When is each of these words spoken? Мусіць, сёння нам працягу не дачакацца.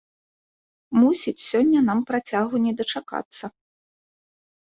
Мусіць, 1.01 1.43
сёння 1.49 1.79
нам 1.91 1.99
працягу 2.09 2.55
не 2.65 2.73
дачакацца. 2.79 3.45